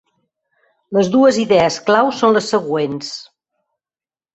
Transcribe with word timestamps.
Les 0.99 1.11
dues 1.17 1.39
idees 1.45 1.79
clau 1.91 2.13
són 2.23 2.37
les 2.41 2.51
següents. 2.59 3.17